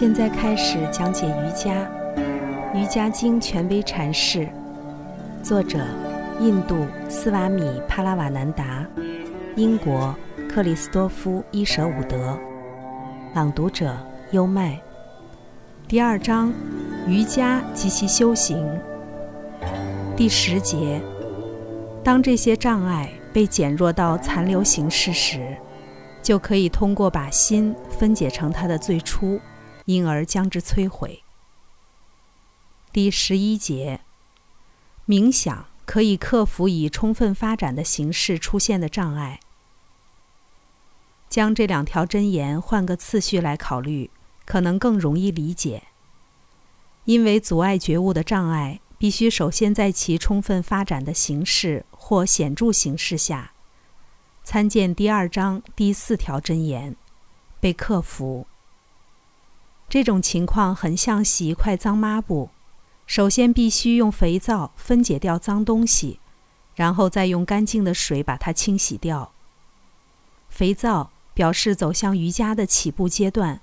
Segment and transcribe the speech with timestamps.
[0.00, 1.86] 现在开始讲解瑜伽，
[2.74, 4.48] 《瑜伽经》权威阐释，
[5.42, 5.78] 作者：
[6.40, 8.86] 印度斯瓦米·帕拉瓦南达，
[9.56, 10.16] 英国
[10.48, 12.34] 克里斯多夫·伊舍伍德，
[13.34, 13.94] 朗读者：
[14.30, 14.80] 优麦。
[15.86, 16.50] 第二章：
[17.06, 18.66] 瑜伽及其修行。
[20.16, 20.98] 第十节：
[22.02, 25.54] 当这些障碍被减弱到残留形式时，
[26.22, 29.38] 就可以通过把心分解成它的最初。
[29.90, 31.24] 因而将之摧毁。
[32.92, 34.00] 第十一节，
[35.06, 39.40] 冥想可以克服以充分发展的形式出现的障碍。
[41.28, 44.10] 将这两条真言换个次序来考虑，
[44.44, 45.84] 可能更容易理解。
[47.04, 53.52] 因为阻碍觉悟的障碍，必须首先在其充分发展的形式或显著形式下，
[54.44, 56.94] 参见第二章第四条真言，
[57.58, 58.46] 被克服。
[59.90, 62.50] 这种情况很像洗一块脏抹布，
[63.06, 66.20] 首先必须用肥皂分解掉脏东西，
[66.76, 69.32] 然后再用干净的水把它清洗掉。
[70.48, 73.60] 肥皂表示走向瑜伽的起步阶段，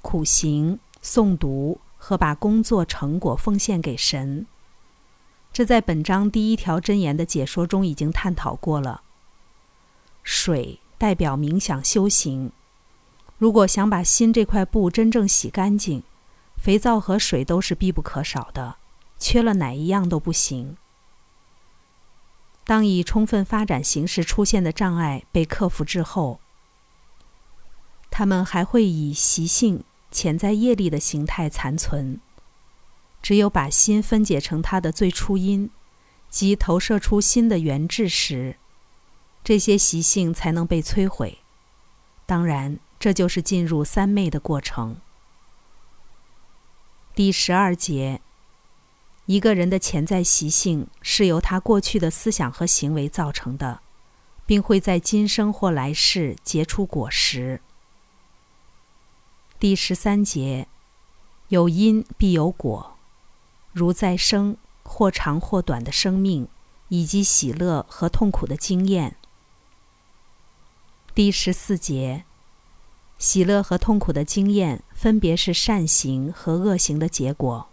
[0.00, 4.46] 苦行、诵读和把工作成果奉献给神。
[5.52, 9.02] 这在本章第一条真言的解说中已经探讨过了。
[10.22, 12.50] 水代表冥想修行。
[13.40, 16.02] 如果想把心这块布真正洗干净，
[16.58, 18.76] 肥皂和水都是必不可少的，
[19.18, 20.76] 缺了哪一样都不行。
[22.66, 26.38] 当以充分发展形式出现的障碍被克服之后，
[28.10, 32.20] 他们还会以习性、潜在业力的形态残存。
[33.22, 35.70] 只有把心分解成它的最初因，
[36.28, 38.58] 即投射出心的原质时，
[39.42, 41.38] 这些习性才能被摧毁。
[42.26, 42.78] 当然。
[43.00, 44.98] 这就是进入三昧的过程。
[47.14, 48.20] 第十二节，
[49.24, 53.80] 一个人的潜在习性是由他过去的思想和行为造成的，
[54.44, 57.62] 并会在今生或来世结出果实。
[59.58, 60.68] 第十三节，
[61.48, 62.98] 有因必有果，
[63.72, 66.48] 如再生或长或短的生命，
[66.88, 69.16] 以及喜乐和痛苦的经验。
[71.14, 72.26] 第十四节。
[73.20, 77.68] 喜乐和痛苦的经验，分别是善行和恶行的结果。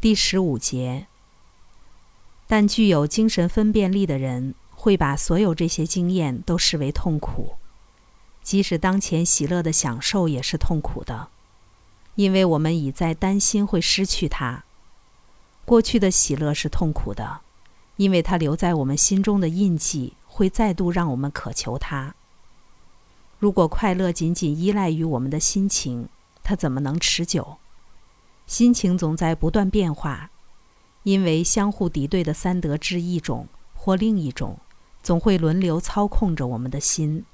[0.00, 1.08] 第十五节。
[2.46, 7.56] 但具有精神分辨力的人会把所有这些经验都视为痛苦，
[8.40, 11.28] 即使当前喜乐的享受也是痛苦的，
[12.14, 14.64] 因为我们已在担心会失去它。
[15.66, 17.40] 过去的喜乐是痛苦的，
[17.96, 22.14] 因为它留在我们心中的印记会再度让我们渴求它。
[23.38, 26.08] 如果快乐仅仅依赖于我们的心情，
[26.42, 27.58] 它怎么能持久？
[28.46, 30.30] 心情总在不断变化，
[31.04, 34.58] 因为相互敌对的三德之一种或另一种，
[35.04, 37.24] 总会轮流操控着我们的心。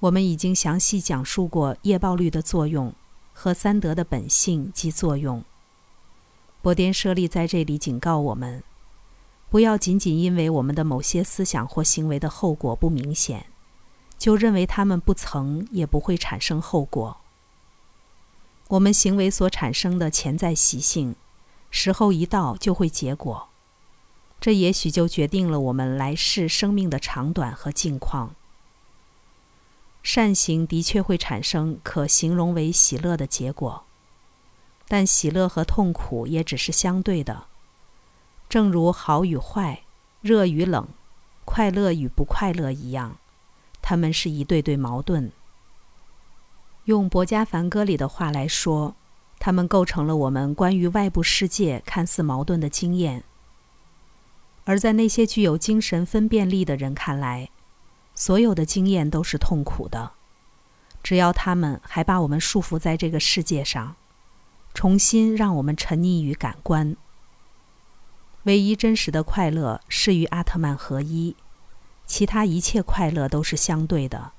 [0.00, 2.94] 我们已经详细讲述过业报率的作用
[3.34, 5.44] 和三德的本性及作用。
[6.62, 8.62] 博颠舍利在这里警告我们：
[9.50, 13.44] 不要仅仅因为我们的某些思想或行为的后果不明显。
[14.18, 17.18] 就认为他们不曾也不会产生后果。
[18.68, 21.16] 我们行为所产生的潜在习性，
[21.70, 23.48] 时候一到就会结果，
[24.40, 28.34] 这也许就决定了我们来世生命的长短和境况。
[30.02, 33.84] 善行的确会产生可形容为喜乐的结果，
[34.86, 37.46] 但喜乐和痛苦也只是相对的，
[38.48, 39.82] 正如好与坏、
[40.20, 40.88] 热与冷、
[41.44, 43.18] 快乐与不快乐一样。
[43.88, 45.32] 他们是一对对矛盾。
[46.84, 48.94] 用《博家梵歌》里的话来说，
[49.38, 53.24] 他们构成了我们关于外部世界看似矛盾的经验。
[54.66, 57.48] 而在那些具有精神分辨力的人看来，
[58.14, 60.12] 所有的经验都是痛苦的，
[61.02, 63.96] 只要他们还把我们束缚在这个世界上，
[64.74, 66.94] 重新让我们沉溺于感官。
[68.42, 71.34] 唯一真实的快乐是与阿特曼合一。
[72.08, 74.32] 其他一切快乐都是相对的、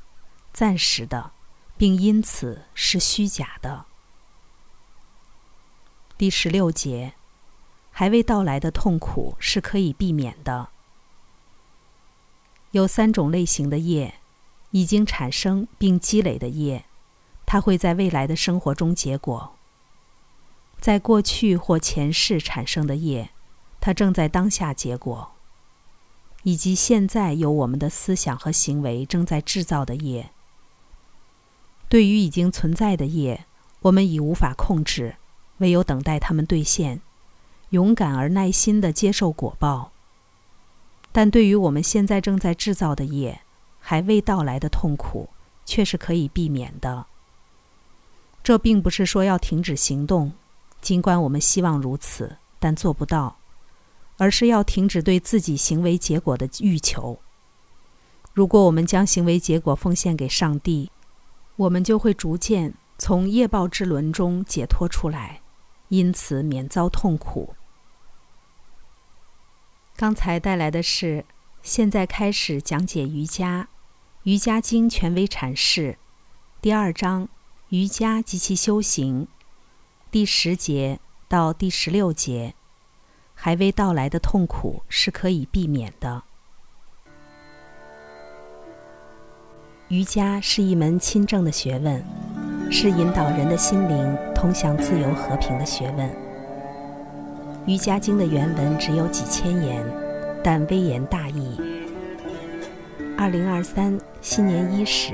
[0.51, 1.31] 暂时的，
[1.77, 3.85] 并因此是虚假的。
[6.17, 7.13] 第十六节，
[7.91, 10.69] 还未到来的痛苦是可以避免的。
[12.71, 14.15] 有三种类型的业，
[14.71, 16.85] 已经产生并积累的业，
[17.45, 19.55] 它会在未来的生活中结果。
[20.81, 23.29] 在过去或前世产生的业，
[23.79, 25.31] 它正在当下结果。
[26.43, 30.31] 以及现在由我们的思想和行为正在制造的业，
[31.87, 33.45] 对于已经存在的业，
[33.81, 35.15] 我们已无法控制，
[35.57, 37.01] 唯有等待他们兑现，
[37.69, 39.91] 勇敢而耐心地接受果报。
[41.11, 43.41] 但对于我们现在正在制造的业，
[43.79, 45.29] 还未到来的痛苦，
[45.65, 47.07] 却是可以避免的。
[48.43, 50.31] 这并不是说要停止行动，
[50.81, 53.37] 尽管我们希望如此，但做不到，
[54.19, 57.19] 而是要停止对自己行为结果的欲求。
[58.33, 60.91] 如果我们将行为结果奉献给上帝，
[61.55, 65.41] 我们就会逐渐从业报之轮中解脱出来，
[65.87, 67.55] 因此免遭痛苦。
[69.95, 71.25] 刚才带来的是，
[71.61, 73.63] 现在开始讲解瑜伽，
[74.23, 75.97] 《瑜伽经》权威阐释，
[76.61, 77.27] 第二章
[77.69, 79.27] 瑜伽及其修行，
[80.11, 82.55] 第十节到第十六节，
[83.41, 86.23] 还未到来的痛苦是可以避免的。
[89.87, 92.03] 瑜伽是一门亲政的学问，
[92.69, 96.09] 是引导人的心灵通向自由和平的学问。
[97.65, 99.85] 《瑜伽经》的原文只有几千言，
[100.43, 101.61] 但微言大义。
[103.17, 105.13] 二零二三新年伊始，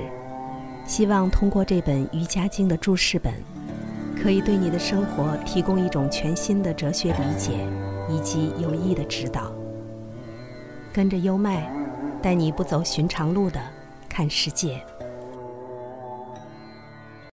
[0.88, 3.32] 希望通过这本《瑜伽经》的注释本，
[4.20, 7.52] 可以对你的生活提供一种全新的哲学理解
[8.10, 9.52] 以及有益的指导。
[10.94, 11.70] 跟着优麦，
[12.22, 13.60] 带你不走寻常路的
[14.08, 14.82] 看世界。